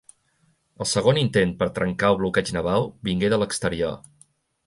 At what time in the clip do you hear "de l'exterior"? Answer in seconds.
3.35-3.95